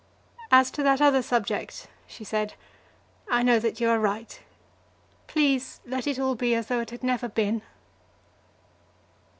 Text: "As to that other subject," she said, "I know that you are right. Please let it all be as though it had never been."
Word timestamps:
"As 0.49 0.71
to 0.71 0.81
that 0.81 0.99
other 0.99 1.21
subject," 1.21 1.85
she 2.07 2.23
said, 2.23 2.55
"I 3.29 3.43
know 3.43 3.59
that 3.59 3.79
you 3.79 3.87
are 3.91 3.99
right. 3.99 4.41
Please 5.27 5.79
let 5.85 6.07
it 6.07 6.17
all 6.17 6.33
be 6.33 6.55
as 6.55 6.69
though 6.69 6.79
it 6.81 6.89
had 6.89 7.03
never 7.03 7.29
been." 7.29 7.61